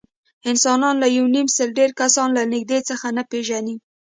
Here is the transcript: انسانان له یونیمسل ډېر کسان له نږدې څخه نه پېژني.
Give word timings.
انسانان 0.49 0.95
له 1.03 1.07
یونیمسل 1.17 1.69
ډېر 1.79 1.89
کسان 2.01 2.27
له 2.37 2.43
نږدې 2.53 2.79
څخه 2.89 3.07
نه 3.17 3.23
پېژني. 3.29 3.75